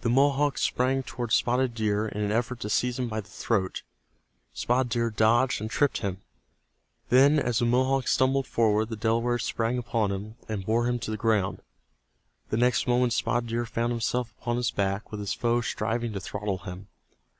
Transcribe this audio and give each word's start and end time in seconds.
The 0.00 0.08
Mohawk 0.10 0.58
sprang 0.58 1.04
toward 1.04 1.30
Spotted 1.30 1.72
Deer 1.72 2.08
in 2.08 2.22
an 2.22 2.32
effort 2.32 2.58
to 2.58 2.68
seize 2.68 2.98
him 2.98 3.06
by 3.06 3.20
the 3.20 3.28
throat. 3.28 3.82
Spotted 4.52 4.88
Deer 4.88 5.10
dodged 5.10 5.60
and 5.60 5.70
tripped 5.70 5.98
him. 5.98 6.20
Then 7.08 7.38
as 7.38 7.60
the 7.60 7.64
Mohawk 7.64 8.08
stumbled 8.08 8.48
forward 8.48 8.88
the 8.88 8.96
Delaware 8.96 9.38
sprang 9.38 9.78
upon 9.78 10.10
him, 10.10 10.34
and 10.48 10.66
bore 10.66 10.88
him 10.88 10.98
to 10.98 11.12
the 11.12 11.16
ground. 11.16 11.62
The 12.50 12.56
next 12.56 12.88
moment 12.88 13.12
Spotted 13.12 13.50
Deer 13.50 13.64
found 13.64 13.92
himself 13.92 14.34
upon 14.40 14.56
his 14.56 14.72
back 14.72 15.12
with 15.12 15.20
his 15.20 15.34
foe 15.34 15.60
striving 15.60 16.12
to 16.14 16.20
throttle 16.20 16.58
him. 16.58 16.88